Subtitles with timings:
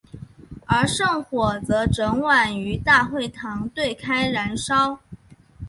[0.65, 4.99] 而圣火则整晚于大会堂对开燃烧。